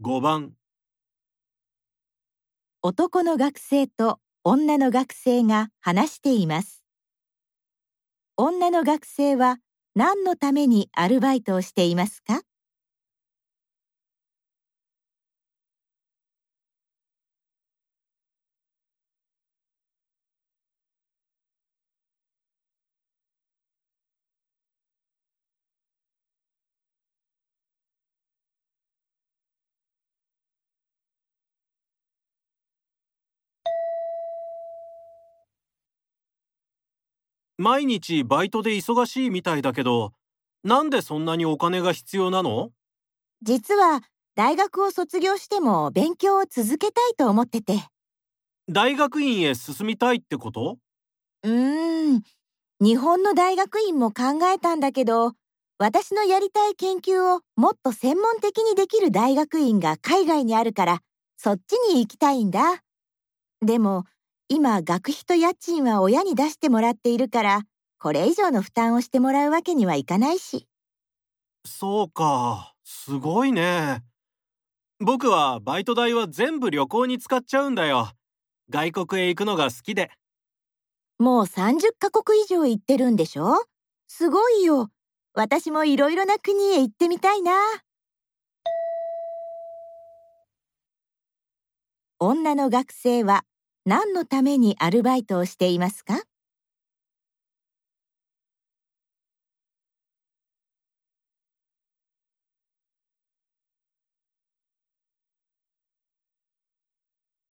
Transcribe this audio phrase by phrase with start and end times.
[0.00, 0.54] 5番
[2.82, 6.82] 男の学生と女の学生が話しています。
[8.36, 9.58] 女の学生は
[9.94, 12.42] 何のためにアルバイトをしていますか？
[37.60, 40.12] 毎日バイトで忙しいみたいだけど、
[40.62, 42.70] なんでそんなにお金が必要なの？
[43.42, 44.02] 実は
[44.36, 47.74] 大学を卒業しても勉強を続けたいと思ってて。
[48.68, 50.78] 大学院へ進みたいってこと？
[51.42, 52.22] うーん、
[52.80, 55.32] 日本の大学院も考えたんだけど、
[55.78, 61.00] 私のやりたい研究をもっと専門的にできる大学院が海外にあるから、
[61.36, 62.84] そっちに行きたいんだ。
[63.60, 64.04] でも、
[64.50, 67.62] 今学費と家賃は親に出してもらっているから、
[67.98, 70.66] これ以上の負担をしてもらうわけにはいかないし。
[71.66, 74.02] そうか、すごいね。
[75.00, 78.08] 僕はバイト代は全部旅行に使っちゃうんだよ。
[78.70, 80.10] 外国へ行くのが好きで。
[81.18, 83.66] もう30カ国以上行ってるんでしょ？
[84.06, 84.88] すごいよ。
[85.34, 87.52] 私もいろいろな国へ行ってみたいな。
[92.18, 93.44] 女の学生は
[93.88, 96.20] 何のためにアルバイトをしていますか？